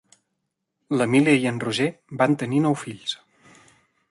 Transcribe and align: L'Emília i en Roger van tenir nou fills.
L'Emília 1.01 1.35
i 1.43 1.45
en 1.51 1.59
Roger 1.67 1.91
van 2.23 2.35
tenir 2.45 2.63
nou 2.65 2.79
fills. 2.87 3.15